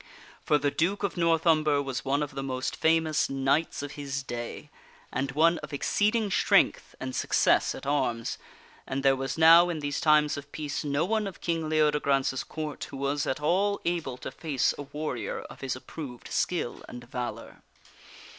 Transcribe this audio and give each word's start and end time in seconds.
For 0.43 0.57
the 0.57 0.71
Duke 0.71 1.01
o2 1.01 1.09
castle. 1.09 1.21
North 1.21 1.45
Umber 1.45 1.79
was 1.79 2.03
one 2.03 2.23
of 2.23 2.33
the 2.33 2.41
most 2.41 2.75
famous 2.75 3.29
knights 3.29 3.83
of 3.83 3.91
his 3.91 4.23
day, 4.23 4.71
and 5.13 5.31
one 5.33 5.59
of 5.59 5.73
exceeding 5.73 6.31
strength 6.31 6.95
and 6.99 7.15
success 7.15 7.75
at 7.75 7.85
arms, 7.85 8.39
and 8.87 9.03
there 9.03 9.15
was 9.15 9.37
now, 9.37 9.69
in 9.69 9.77
these 9.79 10.01
times 10.01 10.37
of 10.37 10.51
peace, 10.51 10.83
no 10.83 11.05
one 11.05 11.27
of 11.27 11.39
King 11.39 11.69
Leodegrance's 11.69 12.43
Court 12.43 12.83
who 12.85 12.97
was 12.97 13.27
at 13.27 13.39
all 13.41 13.79
able 13.85 14.17
to 14.17 14.31
face 14.31 14.73
a 14.75 14.81
warrior 14.81 15.41
of 15.41 15.61
his 15.61 15.75
approved 15.75 16.29
skill 16.31 16.83
and 16.89 17.03
valor. 17.03 17.61